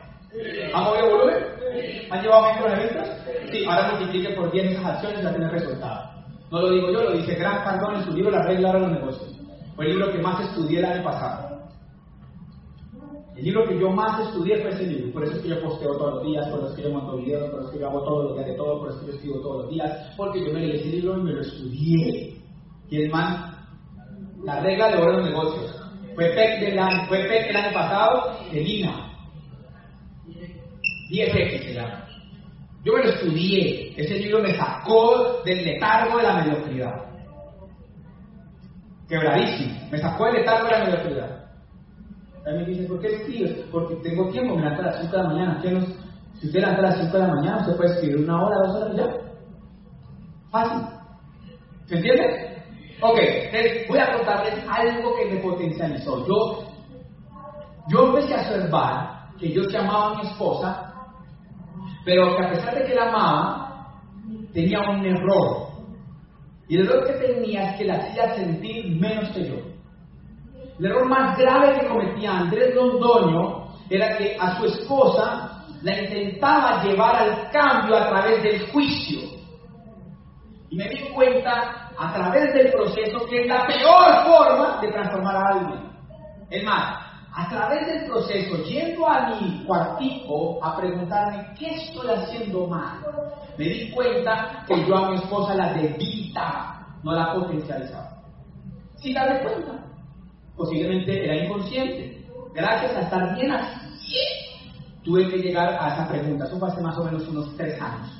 ¿Han 0.74 0.84
movido 0.84 1.10
volumen? 1.10 1.36
¿Han 2.10 2.22
llevado 2.22 2.70
de 2.70 2.76
ventas? 2.76 3.26
Sí, 3.52 3.66
ahora 3.66 3.92
multiplique 3.92 4.34
por 4.36 4.52
10 4.52 4.72
esas 4.72 4.86
acciones 4.86 5.20
y 5.20 5.24
ya 5.24 5.30
tiene 5.32 5.50
resultado. 5.50 6.10
No 6.52 6.62
lo 6.62 6.72
digo 6.72 6.92
yo, 6.92 7.04
lo 7.04 7.12
dice 7.14 7.36
Gran 7.36 7.64
Cardón 7.64 7.96
en 7.96 8.04
su 8.04 8.14
libro 8.14 8.32
La 8.32 8.44
regla 8.44 8.74
de 8.74 8.80
los 8.80 8.92
negocios. 8.92 9.36
Fue 9.76 9.86
el 9.86 9.92
libro 9.92 10.12
que 10.12 10.20
más 10.20 10.42
estudié 10.42 10.80
el 10.80 10.86
año 10.86 11.04
pasado. 11.04 11.56
El 13.36 13.44
libro 13.44 13.68
que 13.68 13.78
yo 13.78 13.90
más 13.90 14.28
estudié 14.28 14.62
fue 14.62 14.70
ese 14.70 14.88
libro. 14.88 15.12
Por 15.12 15.24
eso 15.24 15.36
es 15.36 15.42
que 15.42 15.50
yo 15.50 15.62
posteo 15.62 15.98
todos 15.98 16.16
los 16.16 16.24
días, 16.24 16.48
por 16.48 16.60
eso 16.60 16.70
es 16.70 16.76
que 16.76 16.84
yo 16.84 16.90
monto 16.90 17.18
videos, 17.18 17.50
por 17.50 17.60
eso 17.60 17.68
es 17.68 17.74
que 17.74 17.80
yo 17.82 17.90
hago 17.90 18.04
todos 18.04 18.24
los 18.26 18.34
días 18.36 18.48
de 18.48 18.54
todo, 18.54 18.80
por 18.80 18.90
eso 18.90 18.98
es 18.98 19.04
que 19.04 19.12
yo 19.12 19.18
escribo 19.18 19.42
todos 19.42 19.62
los 19.64 19.70
días, 19.72 20.14
porque 20.16 20.46
yo 20.46 20.54
me 20.54 20.60
leí 20.62 20.80
ese 20.80 20.90
libro 20.90 21.18
y 21.18 21.24
me 21.24 21.34
lo 21.34 21.42
estudié. 21.42 22.38
Y 22.90 23.02
el 23.02 23.12
man, 23.12 23.68
la 24.44 24.62
regla 24.62 24.90
de 24.90 25.02
oro 25.02 25.18
los 25.18 25.26
negocios. 25.26 25.82
Fue 26.16 26.30
PEC, 26.30 26.62
del 26.62 26.80
año, 26.80 27.08
fue 27.10 27.26
PEC 27.26 27.50
el 27.50 27.58
año 27.58 27.74
pasado 27.74 28.38
de 28.50 28.62
Lina. 28.62 29.05
10X 31.10 31.64
se 31.64 31.74
llama. 31.74 32.08
Yo 32.84 32.94
me 32.94 33.04
lo 33.04 33.10
estudié. 33.10 33.94
Ese 33.98 34.16
libro 34.16 34.44
me 34.44 34.56
sacó 34.56 35.42
del 35.44 35.66
letargo 35.66 36.18
de 36.18 36.24
la 36.24 36.44
mediocridad. 36.44 36.94
Quebradísimo. 39.08 39.90
Me 39.92 39.98
sacó 39.98 40.26
del 40.26 40.36
letargo 40.36 40.66
de 40.66 40.72
la 40.72 40.86
mediocridad. 40.86 41.46
Me 42.46 42.66
dicen, 42.66 42.88
¿por 42.88 43.00
qué 43.02 43.08
escribes? 43.08 43.66
Porque 43.72 43.96
tengo 43.96 44.30
tiempo, 44.30 44.56
me 44.56 44.62
levanto 44.62 44.84
a 44.84 44.86
las 44.86 45.02
5 45.02 45.18
de 45.18 45.24
la 45.24 45.30
mañana. 45.30 45.60
¿Qué 45.62 45.72
nos... 45.72 45.86
Si 46.40 46.48
usted 46.48 46.60
levanta 46.60 46.82
a 46.82 46.86
las 46.90 46.98
5 47.00 47.18
de 47.18 47.28
la 47.28 47.34
mañana, 47.34 47.58
usted 47.62 47.76
puede 47.76 47.94
escribir 47.94 48.18
una 48.18 48.46
hora, 48.46 48.68
dos 48.68 48.76
horas 48.76 48.94
y 48.94 48.98
ya. 48.98 49.08
Fácil. 50.52 50.88
¿Se 51.86 51.96
entiende? 51.96 52.56
Ok, 53.02 53.18
entonces 53.20 53.88
voy 53.88 54.00
a 54.00 54.14
contarles 54.14 54.54
algo 54.70 55.16
que 55.16 55.34
me 55.34 55.42
potencializó. 55.42 56.26
Yo, 56.28 56.68
yo 57.90 58.08
empecé 58.08 58.36
a 58.36 58.42
observar 58.42 59.30
que 59.40 59.52
yo 59.52 59.64
se 59.64 59.78
amaba 59.78 60.12
a 60.12 60.16
mi 60.16 60.30
esposa, 60.30 60.94
pero 62.06 62.38
que 62.38 62.46
a 62.46 62.50
pesar 62.50 62.76
de 62.76 62.86
que 62.86 62.96
la 62.96 63.10
amaba, 63.10 63.66
tenía 64.54 64.80
un 64.82 65.04
error. 65.04 65.70
Y 66.70 66.78
el 66.78 66.88
error 66.88 67.06
que 67.06 67.14
tenía 67.14 67.72
es 67.72 67.78
que 67.78 67.86
la 67.86 67.96
hacía 67.96 68.36
sentir 68.36 69.00
menos 69.00 69.30
que 69.30 69.50
yo. 69.50 69.56
El 70.80 70.86
error 70.86 71.08
más 71.08 71.38
grave 71.38 71.80
que 71.80 71.88
cometía 71.88 72.38
Andrés 72.38 72.76
Londoño 72.76 73.68
era 73.90 74.18
que 74.18 74.38
a 74.40 74.58
su 74.58 74.66
esposa 74.66 75.64
la 75.82 76.02
intentaba 76.02 76.84
llevar 76.84 77.16
al 77.16 77.52
cambio 77.52 77.96
a 77.96 78.10
través 78.10 78.44
del 78.44 78.68
juicio. 78.72 79.22
Y 80.70 80.78
me 80.78 80.90
di 80.90 81.00
cuenta 81.14 81.92
a 81.98 82.14
través 82.14 82.54
del 82.54 82.72
proceso 82.72 83.26
que 83.28 83.42
es 83.42 83.48
la 83.48 83.66
peor 83.66 84.26
forma 84.26 84.80
de 84.82 84.92
transformar 84.92 85.36
a 85.36 85.48
alguien. 85.54 85.80
Es 86.50 86.64
más, 86.64 87.05
a 87.36 87.50
través 87.50 87.86
del 87.86 88.06
proceso, 88.06 88.64
yendo 88.64 89.06
a 89.08 89.30
mi 89.30 89.64
cuartico 89.66 90.64
a 90.64 90.78
preguntarme 90.78 91.54
qué 91.60 91.76
estoy 91.76 92.08
haciendo 92.10 92.66
mal, 92.68 93.00
me 93.58 93.66
di 93.66 93.92
cuenta 93.92 94.64
que 94.66 94.88
yo 94.88 94.96
a 94.96 95.10
mi 95.12 95.18
esposa 95.18 95.54
la 95.54 95.74
debilitaba, 95.74 96.98
no 97.04 97.12
la 97.12 97.34
potencializaba. 97.34 98.22
Sin 98.96 99.14
darme 99.14 99.42
cuenta 99.42 99.86
posiblemente 100.56 101.26
era 101.26 101.44
inconsciente. 101.44 102.26
Gracias 102.54 102.96
a 102.96 103.02
estar 103.02 103.36
bien 103.36 103.52
así, 103.52 104.16
tuve 105.04 105.28
que 105.30 105.38
llegar 105.38 105.78
a 105.78 105.94
esa 105.94 106.08
pregunta. 106.08 106.46
Eso 106.46 106.58
fue 106.58 106.70
hace 106.70 106.82
más 106.82 106.98
o 106.98 107.04
menos 107.04 107.28
unos 107.28 107.54
tres 107.58 107.82
años. 107.82 108.12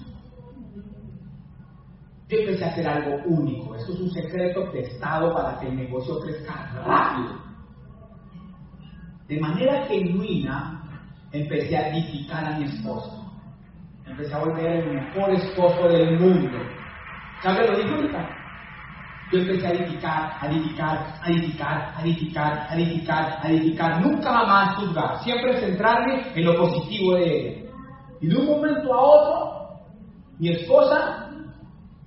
Yo 2.28 2.40
empecé 2.40 2.66
a 2.66 2.70
hacer 2.70 2.88
algo 2.88 3.24
único. 3.28 3.76
Esto 3.76 3.94
es 3.94 4.00
un 4.02 4.12
secreto 4.12 4.70
testado 4.72 5.34
para 5.34 5.58
que 5.58 5.68
el 5.68 5.78
negocio 5.78 6.20
crezca 6.20 6.70
rápido. 6.86 7.55
De 9.28 9.40
manera 9.40 9.86
genuina, 9.88 10.84
empecé 11.32 11.78
a 11.78 11.90
edificar 11.90 12.46
a 12.46 12.58
mi 12.58 12.66
esposo. 12.66 13.26
Empecé 14.06 14.34
a 14.36 14.40
volver 14.40 14.66
el 14.66 14.94
mejor 14.94 15.32
esposo 15.32 15.88
del 15.88 16.20
mundo. 16.20 16.58
¿Sabes 17.42 17.70
lo 17.70 17.78
dijo 17.78 17.96
ahorita? 17.96 18.30
Yo 19.32 19.40
empecé 19.40 19.68
a 19.68 19.72
edificar, 19.72 20.38
a 20.40 20.48
edificar, 20.48 21.14
a 21.22 21.30
edificar, 21.32 21.94
a 21.98 22.02
edificar, 22.04 22.68
a 22.70 22.76
edificar, 22.76 23.40
a 23.42 23.50
edificar. 23.50 24.02
Nunca 24.02 24.32
más 24.32 24.76
juzgar. 24.76 25.24
Siempre 25.24 25.60
centrarme 25.60 26.32
en 26.36 26.46
lo 26.46 26.56
positivo 26.56 27.16
de 27.16 27.24
ella. 27.24 27.72
Y 28.22 28.28
de 28.28 28.36
un 28.36 28.46
momento 28.46 28.94
a 28.94 29.02
otro, 29.02 29.80
mi 30.38 30.50
esposa 30.50 31.32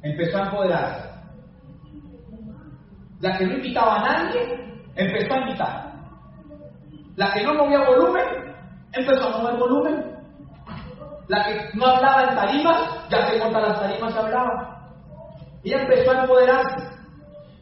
empezó 0.02 0.38
a 0.38 0.44
empoderarse. 0.44 1.08
La 3.20 3.36
que 3.36 3.46
no 3.46 3.54
invitaba 3.54 3.96
a 3.96 4.02
nadie, 4.02 4.84
empezó 4.94 5.34
a 5.34 5.40
invitar. 5.40 5.87
La 7.18 7.32
que 7.32 7.42
no 7.42 7.52
movía 7.52 7.84
volumen, 7.84 8.24
empezó 8.92 9.26
a 9.26 9.38
mover 9.38 9.56
volumen. 9.58 10.04
La 11.26 11.44
que 11.44 11.76
no 11.76 11.86
hablaba 11.86 12.28
en 12.28 12.36
tarimas, 12.36 13.08
ya 13.10 13.28
se 13.28 13.40
contra 13.40 13.60
las 13.60 13.80
tarimas 13.80 14.14
hablaba. 14.14 14.86
Ella 15.64 15.82
empezó 15.82 16.12
a 16.12 16.20
empoderarse. 16.22 16.88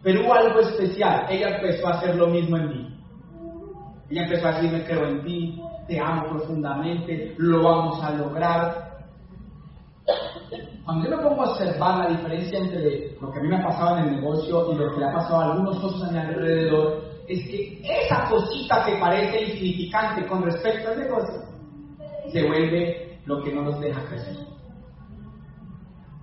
Pero 0.03 0.21
hubo 0.21 0.35
algo 0.35 0.61
especial. 0.61 1.25
Ella 1.31 1.57
empezó 1.57 1.89
a 1.89 1.93
hacer 1.93 2.17
lo 2.17 2.27
mismo 2.27 2.59
en 2.59 2.69
mí. 2.69 3.01
Ella 4.11 4.25
empezó 4.25 4.47
a 4.47 4.53
decir, 4.53 4.71
me 4.71 4.85
creo 4.85 5.07
en 5.07 5.25
ti, 5.25 5.59
te 5.89 5.99
amo 5.99 6.29
profundamente, 6.29 7.35
lo 7.39 7.63
vamos 7.63 8.05
a 8.05 8.11
lograr. 8.11 8.91
Cuando 10.85 11.09
yo 11.09 11.17
me 11.17 11.23
pongo 11.23 11.43
a 11.45 11.53
observar 11.53 11.99
la 12.01 12.09
diferencia 12.09 12.59
entre 12.59 13.17
lo 13.19 13.33
que 13.33 13.39
a 13.39 13.43
mí 13.43 13.49
me 13.49 13.57
ha 13.57 13.65
pasado 13.65 13.97
en 13.97 14.05
el 14.05 14.17
negocio 14.17 14.71
y 14.71 14.77
lo 14.77 14.93
que 14.93 15.01
le 15.01 15.07
ha 15.07 15.15
pasado 15.15 15.41
a 15.41 15.45
algunos 15.53 15.79
otros 15.79 16.05
a 16.05 16.13
mi 16.13 16.19
alrededor, 16.19 17.06
es 17.28 17.49
que 17.49 17.80
esa 17.83 18.28
cosita 18.28 18.85
que 18.85 18.97
parece 18.97 19.42
insignificante 19.42 20.26
con 20.26 20.42
respecto 20.42 20.90
al 20.90 20.99
negocio, 20.99 21.42
se 22.33 22.47
vuelve 22.47 23.18
lo 23.25 23.42
que 23.42 23.52
no 23.52 23.62
nos 23.62 23.80
deja 23.80 24.04
crecer. 24.06 24.37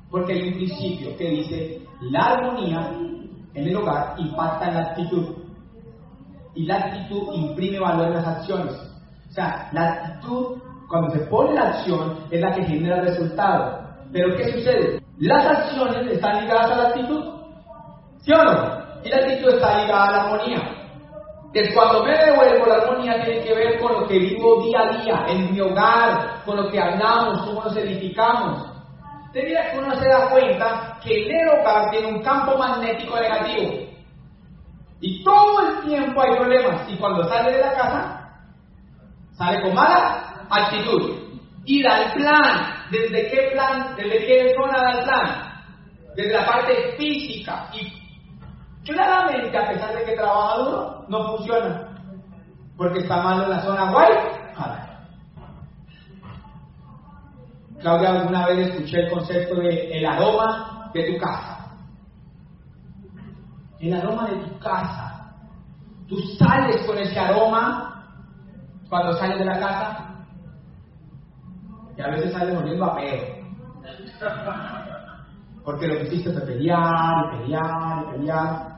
Porque 0.10 0.34
hay 0.34 0.48
un 0.50 0.54
principio 0.54 1.18
que 1.18 1.30
dice, 1.30 1.82
la 2.02 2.34
armonía 2.34 2.92
en 3.54 3.68
el 3.68 3.76
hogar 3.76 4.16
impacta 4.18 4.68
en 4.68 4.74
la 4.76 4.82
actitud. 4.82 5.36
Y 6.56 6.66
la 6.66 6.78
actitud 6.78 7.34
imprime 7.34 7.80
valor 7.80 8.08
en 8.08 8.14
las 8.14 8.28
acciones. 8.28 8.76
O 9.30 9.32
sea, 9.32 9.70
la 9.72 9.94
actitud, 9.94 10.58
cuando 10.88 11.10
se 11.12 11.20
pone 11.22 11.54
la 11.54 11.70
acción, 11.70 12.20
es 12.30 12.40
la 12.40 12.54
que 12.54 12.64
genera 12.64 12.98
el 12.98 13.08
resultado. 13.08 13.80
Pero 14.12 14.36
¿qué 14.36 14.52
sucede? 14.52 15.02
Las 15.18 15.46
acciones 15.46 16.12
están 16.12 16.42
ligadas 16.44 16.72
a 16.72 16.76
la 16.76 16.90
actitud. 16.90 17.24
¿Sí 18.20 18.32
o 18.32 18.44
no? 18.44 18.84
Y 19.04 19.10
la 19.10 19.18
actitud 19.18 19.50
está 19.50 19.82
ligada 19.82 20.06
a 20.06 20.12
la 20.12 20.24
armonía. 20.24 20.83
Que 21.54 21.72
cuando 21.74 22.04
me 22.04 22.18
devuelvo 22.18 22.66
la 22.66 22.76
armonía 22.76 23.24
tiene 23.24 23.44
que 23.44 23.54
ver 23.54 23.80
con 23.80 23.94
lo 23.94 24.08
que 24.08 24.18
vivo 24.18 24.64
día 24.64 24.80
a 24.80 24.98
día, 24.98 25.26
en 25.28 25.54
mi 25.54 25.62
hogar, 25.62 26.42
con 26.46 26.58
lo 26.58 26.72
que 26.72 26.80
hablamos, 26.80 27.46
cómo 27.46 27.64
nos 27.64 27.78
edificamos. 27.78 28.72
Debería 29.34 29.72
que 29.72 29.78
uno 29.78 29.96
se 29.96 30.08
da 30.08 30.30
cuenta 30.30 31.00
que 31.04 31.28
el 31.28 31.50
hogar 31.50 31.92
tiene 31.92 32.08
un 32.08 32.24
campo 32.24 32.58
magnético 32.58 33.20
negativo. 33.20 33.84
Y 35.00 35.24
todo 35.24 35.68
el 35.68 35.90
tiempo 35.90 36.22
hay 36.22 36.36
problemas. 36.38 36.90
Y 36.90 36.96
cuando 36.96 37.24
sale 37.26 37.52
de 37.52 37.60
la 37.60 37.74
casa, 37.74 38.30
sale 39.34 39.62
con 39.62 39.76
mala 39.76 40.46
actitud. 40.50 41.20
Y 41.66 41.84
da 41.84 42.04
el 42.04 42.14
plan. 42.14 42.74
¿Desde 42.90 43.30
qué 43.30 43.50
plan? 43.54 43.96
¿Desde 43.96 44.26
qué 44.26 44.54
zona 44.56 44.80
da 44.80 44.92
el 45.00 45.04
plan? 45.04 45.64
Desde 46.16 46.34
la 46.34 46.46
parte 46.46 46.96
física. 46.98 47.70
Y 47.74 48.03
claramente, 48.84 49.58
a 49.58 49.70
pesar 49.70 49.96
de 49.96 50.04
que 50.04 50.16
trabaja 50.16 50.58
duro, 50.58 51.06
no 51.08 51.38
funciona. 51.38 51.90
Porque 52.78 53.00
está 53.00 53.22
malo 53.22 53.44
en 53.44 53.50
la 53.50 53.62
zona 53.62 53.92
guay. 53.92 54.12
Claudia, 57.80 58.12
alguna 58.12 58.48
vez 58.48 58.70
escuché 58.70 59.02
el 59.02 59.12
concepto 59.12 59.56
de 59.56 59.98
el 59.98 60.06
aroma 60.06 60.90
de 60.94 61.12
tu 61.12 61.20
casa. 61.20 61.60
El 63.80 63.94
aroma 63.94 64.28
de 64.28 64.38
tu 64.38 64.60
casa 64.60 65.14
Tú 66.08 66.18
sales 66.38 66.86
con 66.86 66.98
ese 66.98 67.20
aroma 67.20 68.06
cuando 68.90 69.14
sales 69.14 69.40
de 69.40 69.46
la 69.46 69.60
casa 69.60 70.10
y 71.98 72.02
a 72.02 72.08
veces 72.10 72.34
sales 72.34 72.56
volviendo 72.56 72.86
a 72.86 72.96
pedo. 72.96 73.26
Porque 75.64 75.88
lo 75.88 75.96
que 75.96 76.04
hiciste 76.04 76.32
fue 76.34 76.42
pelear 76.42 77.32
pelear 77.32 78.12
pelear. 78.12 78.73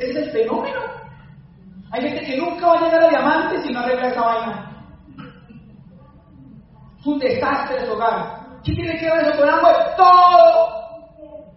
Es 0.00 0.16
el 0.16 0.30
fenómeno. 0.30 0.80
Hay 1.90 2.02
gente 2.02 2.24
que 2.24 2.38
nunca 2.38 2.68
va 2.68 2.78
a 2.78 2.84
llegar 2.84 3.04
a 3.04 3.08
diamante 3.10 3.62
si 3.62 3.72
no 3.72 3.80
arregla 3.80 4.08
esa 4.08 4.20
vaina. 4.22 4.86
Es 6.98 7.06
un 7.06 7.18
desastre 7.18 7.84
su 7.84 7.92
hogar. 7.92 8.40
¿Qué 8.64 8.72
tiene 8.74 8.98
que 8.98 9.04
ver 9.04 9.26
eso 9.26 9.38
con? 9.38 9.48
Todo. 9.96 10.80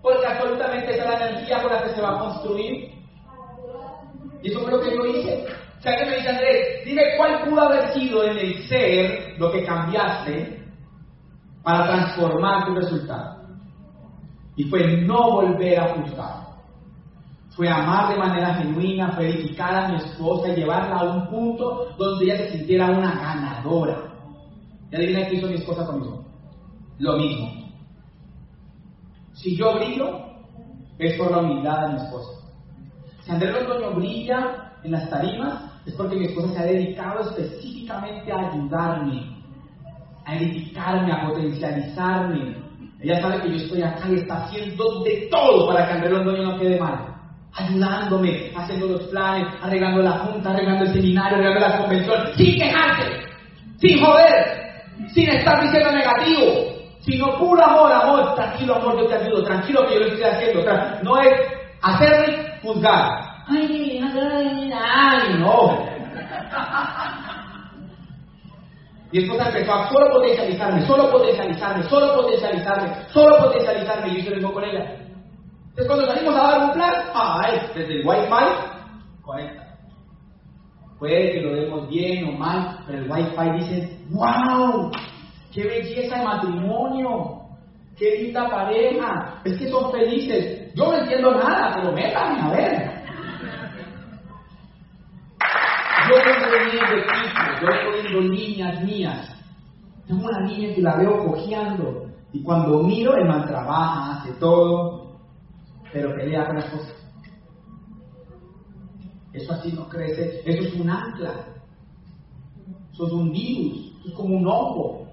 Porque 0.01 0.27
absolutamente 0.27 0.93
esa 0.93 1.03
es 1.03 1.19
la 1.19 1.29
energía 1.29 1.61
con 1.61 1.71
la 1.71 1.83
que 1.83 1.89
se 1.89 2.01
va 2.01 2.15
a 2.15 2.19
construir. 2.19 2.91
Y 4.41 4.51
eso 4.51 4.59
fue 4.59 4.71
lo 4.71 4.81
que 4.81 4.93
yo 4.93 5.05
hice. 5.05 5.45
O 5.79 5.81
sea, 5.81 5.95
que 5.97 6.05
me 6.05 6.15
dice 6.17 6.29
Andrés, 6.29 6.85
dime 6.85 7.03
cuál 7.17 7.43
pudo 7.43 7.61
haber 7.61 7.93
sido 7.93 8.25
en 8.25 8.37
el 8.37 8.67
ser 8.67 9.35
lo 9.37 9.51
que 9.51 9.63
cambiaste 9.63 10.65
para 11.63 11.87
transformar 11.87 12.65
tu 12.65 12.75
resultado. 12.75 13.41
Y 14.57 14.65
fue 14.65 14.97
no 14.97 15.31
volver 15.31 15.79
a 15.79 15.93
juzgar. 15.93 16.42
Fue 17.55 17.69
amar 17.69 18.11
de 18.11 18.17
manera 18.17 18.55
genuina, 18.55 19.11
fue 19.11 19.29
edificar 19.29 19.75
a 19.75 19.87
mi 19.89 19.97
esposa 19.97 20.49
y 20.49 20.55
llevarla 20.55 20.95
a 20.95 21.03
un 21.03 21.27
punto 21.27 21.93
donde 21.97 22.25
ella 22.25 22.37
se 22.37 22.57
sintiera 22.57 22.89
una 22.89 23.13
ganadora. 23.13 24.11
¿Y 24.91 24.95
adivina 24.95 25.27
qué 25.27 25.35
hizo 25.35 25.47
mi 25.47 25.55
esposa 25.55 25.85
conmigo? 25.85 26.25
Lo 26.97 27.17
mismo. 27.17 27.49
Si 29.33 29.55
yo 29.55 29.75
brillo, 29.75 30.19
es 30.97 31.17
por 31.17 31.31
la 31.31 31.39
humildad 31.39 31.81
de 31.81 31.93
mi 31.93 31.99
esposa. 31.99 32.31
Si 33.21 33.31
Andrés 33.31 33.53
Londoño 33.53 33.95
brilla 33.95 34.73
en 34.83 34.91
las 34.91 35.09
tarimas, 35.09 35.73
es 35.85 35.93
porque 35.93 36.15
mi 36.15 36.25
esposa 36.25 36.53
se 36.53 36.59
ha 36.59 36.65
dedicado 36.65 37.21
específicamente 37.21 38.31
a 38.31 38.49
ayudarme, 38.49 39.37
a 40.25 40.35
edificarme, 40.37 41.11
a 41.11 41.27
potencializarme. 41.27 42.55
Ella 42.99 43.21
sabe 43.21 43.41
que 43.41 43.49
yo 43.49 43.55
estoy 43.57 43.81
acá 43.81 44.09
y 44.09 44.15
está 44.15 44.45
haciendo 44.45 45.03
de 45.03 45.27
todo 45.29 45.67
para 45.67 45.85
que 45.85 45.93
Andrés 45.93 46.11
Londoño 46.13 46.43
no 46.43 46.59
quede 46.59 46.79
mal. 46.79 47.12
Ayudándome, 47.55 48.51
haciendo 48.55 48.87
los 48.87 49.03
planes, 49.03 49.47
arreglando 49.61 50.01
la 50.01 50.11
junta, 50.11 50.51
arreglando 50.51 50.85
el 50.85 50.93
seminario, 50.93 51.37
arreglando 51.37 51.67
la 51.67 51.77
convención, 51.77 52.17
sin 52.35 52.57
quejarse, 52.57 53.11
sin 53.77 54.03
joder, 54.03 54.63
sin 55.13 55.29
estar 55.29 55.61
diciendo 55.61 55.91
negativo, 55.91 56.73
sino 57.01 57.37
puro 57.37 57.63
amor, 57.63 57.91
amor, 57.91 58.35
tranquilo 58.35 58.75
amor, 58.75 58.97
yo 58.97 59.05
te 59.07 59.15
ayudo, 59.15 59.43
tranquilo 59.43 59.85
que 59.87 59.93
yo 59.93 59.99
lo 59.99 60.05
estoy 60.07 60.23
haciendo. 60.23 60.63
No 61.03 61.21
es 61.21 61.31
hacerme 61.81 62.59
juzgar. 62.63 63.19
Ay, 63.47 64.01
ay, 64.01 64.73
ay, 64.73 65.35
no. 65.37 65.85
Mi 69.11 69.19
esposa 69.19 69.47
empezó 69.47 69.73
a 69.73 69.89
solo 69.89 70.09
potencializarme, 70.09 70.87
solo 70.87 71.11
potencializarme, 71.11 71.83
solo 71.83 72.15
potencializarme, 72.15 72.95
solo 73.13 73.37
potencializarme, 73.37 74.07
y 74.09 74.23
yo 74.23 74.31
se 74.31 74.35
lo 74.37 74.51
con 74.51 74.63
ella. 74.63 75.02
Entonces 75.75 75.87
cuando 75.87 76.05
salimos 76.05 76.35
a 76.35 76.43
dar 76.43 76.65
un 76.65 76.73
plan, 76.73 76.93
ay, 77.15 77.59
desde 77.73 78.01
el 78.01 78.07
Wi-Fi, 78.07 79.21
conecta. 79.23 79.75
Puede 80.99 81.31
que 81.31 81.41
lo 81.41 81.55
demos 81.55 81.89
bien 81.89 82.29
o 82.29 82.37
mal, 82.37 82.77
pero 82.85 82.99
el 82.99 83.09
Wi-Fi 83.09 83.49
dice, 83.57 83.99
wow, 84.11 84.91
qué 85.51 85.63
belleza 85.63 86.19
de 86.19 86.25
matrimonio, 86.25 87.41
qué 87.97 88.21
linda 88.21 88.51
pareja, 88.51 89.41
es 89.43 89.57
que 89.57 89.67
son 89.69 89.91
felices. 89.91 90.71
Yo 90.75 90.91
no 90.91 90.97
entiendo 90.99 91.31
nada, 91.31 91.73
pero 91.75 91.91
métame 91.91 92.39
a 92.39 92.49
ver. 92.49 92.93
Yo 96.07 96.15
vengo 96.17 96.45
viendo 96.69 96.97
equipos, 97.01 97.61
yo 97.61 97.67
vengo 97.67 97.91
viendo 97.99 98.21
niñas 98.31 98.83
mías. 98.83 99.43
Tengo 100.05 100.27
una 100.27 100.41
niña 100.41 100.75
que 100.75 100.81
la 100.83 100.97
veo 100.97 101.17
cojeando. 101.25 102.11
Y 102.31 102.43
cuando 102.43 102.83
miro, 102.83 103.15
el 103.15 103.27
man 103.27 103.47
trabaja, 103.47 104.19
hace 104.19 104.33
todo, 104.33 105.02
pero 105.93 106.15
pelea 106.15 106.47
con 106.47 106.55
las 106.55 106.65
cosas. 106.65 106.95
Eso 109.31 109.53
así 109.53 109.71
no 109.71 109.87
crece, 109.87 110.41
eso 110.45 110.63
es 110.67 110.73
un 110.73 110.89
ancla. 110.89 111.45
Eso 112.91 113.07
es 113.07 113.13
un 113.13 113.31
virus, 113.31 113.95
eso 113.99 114.09
es 114.09 114.13
como 114.13 114.35
un 114.35 114.47
hongo. 114.47 115.07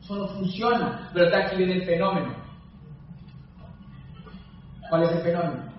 Eso 0.00 0.16
no 0.16 0.28
funciona. 0.28 1.10
Pero 1.12 1.36
aquí 1.36 1.56
viene 1.56 1.74
el 1.74 1.84
fenómeno. 1.84 2.34
¿Cuál 4.88 5.02
es 5.04 5.12
el 5.12 5.22
fenómeno? 5.22 5.72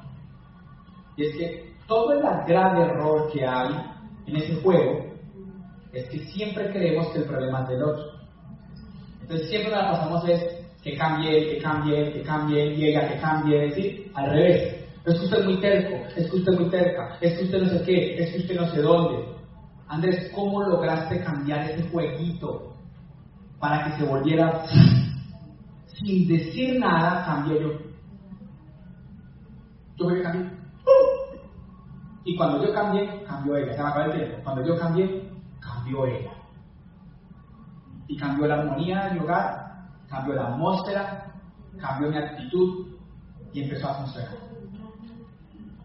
Y 1.17 1.25
es 1.25 1.37
que 1.37 1.75
todo 1.87 2.13
el 2.13 2.21
grave 2.21 2.83
error 2.83 3.31
que 3.31 3.45
hay 3.45 3.75
en 4.25 4.35
ese 4.35 4.55
juego 4.61 5.05
es 5.93 6.09
que 6.09 6.19
siempre 6.19 6.71
creemos 6.71 7.07
que 7.07 7.19
el 7.19 7.25
problema 7.25 7.63
es 7.63 7.69
del 7.69 7.83
otro. 7.83 8.05
Entonces 9.21 9.49
siempre 9.49 9.71
la 9.71 9.91
pasamos 9.91 10.27
es 10.27 10.54
que 10.85 10.95
cambie 10.95 11.49
que 11.49 11.57
cambie 11.57 12.13
que 12.13 12.21
cambie, 12.21 12.75
llega, 12.75 13.07
que 13.07 13.19
cambie, 13.19 13.71
¿sí? 13.71 14.11
Al 14.13 14.29
revés. 14.29 14.85
Es 15.03 15.19
que 15.19 15.25
usted 15.25 15.39
es 15.39 15.45
muy 15.45 15.59
terco, 15.59 15.95
es 16.15 16.29
que 16.29 16.37
usted 16.37 16.53
es 16.53 16.59
muy 16.59 16.69
terca, 16.69 17.17
es 17.21 17.37
que 17.37 17.43
usted 17.43 17.61
no 17.63 17.69
sé 17.69 17.83
qué, 17.83 18.15
es 18.23 18.31
que 18.31 18.37
usted 18.37 18.55
no 18.55 18.67
sé 18.67 18.81
dónde. 18.81 19.25
Andrés, 19.87 20.31
¿cómo 20.33 20.61
lograste 20.61 21.23
cambiar 21.23 21.71
ese 21.71 21.89
jueguito 21.89 22.75
para 23.59 23.85
que 23.85 23.97
se 23.97 24.05
volviera 24.05 24.63
sin 25.87 26.27
decir 26.27 26.79
nada, 26.79 27.25
cambié 27.25 27.61
yo? 27.61 27.69
Yo 29.97 30.05
me 30.07 30.21
cambié. 30.21 30.51
Y 32.25 32.35
cuando 32.35 32.63
yo 32.63 32.73
cambié, 32.73 33.23
cambió 33.23 33.57
ella. 33.57 33.73
Se 33.73 33.81
me 33.81 33.89
acaba 33.89 34.05
el 34.05 34.11
tiempo. 34.13 34.37
Cuando 34.43 34.65
yo 34.65 34.77
cambié, 34.77 35.31
cambió 35.59 36.05
ella. 36.05 36.31
Y 38.07 38.17
cambió 38.17 38.47
la 38.47 38.55
armonía 38.55 39.05
de 39.05 39.13
mi 39.13 39.19
hogar, 39.19 39.64
cambió 40.15 40.35
la 40.35 40.47
atmósfera, 40.47 41.33
cambió 41.79 42.09
mi 42.09 42.17
actitud 42.17 42.87
y 43.53 43.63
empezó 43.63 43.89
a 43.89 43.95
funcionar. 43.95 44.37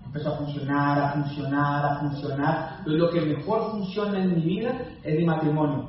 Empezó 0.04 0.34
a 0.34 0.36
funcionar, 0.38 0.98
a 0.98 1.12
funcionar, 1.12 1.84
a 1.84 2.00
funcionar. 2.00 2.74
Entonces, 2.78 3.00
lo 3.00 3.10
que 3.10 3.20
mejor 3.20 3.70
funciona 3.72 4.18
en 4.18 4.34
mi 4.36 4.42
vida 4.42 4.72
es 5.02 5.18
mi 5.18 5.24
matrimonio. 5.24 5.88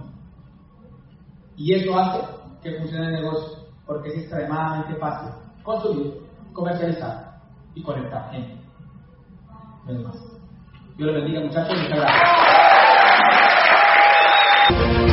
Y 1.56 1.74
eso 1.74 1.98
hace 1.98 2.20
que 2.62 2.78
funcione 2.80 3.08
el 3.08 3.14
negocio, 3.14 3.66
porque 3.86 4.10
es 4.10 4.18
extremadamente 4.20 4.96
fácil 4.96 5.32
construir, 5.64 6.14
comercializar 6.54 7.42
y 7.76 7.84
conectar 7.84 8.32
gente. 8.32 8.62
No 9.86 9.92
es 9.92 10.00
más. 10.02 10.16
Dios 10.98 11.12
los 11.12 11.16
bendiga, 11.16 11.42
muchachos. 11.42 11.78
Muchas 11.80 12.00
gracias. 14.70 15.11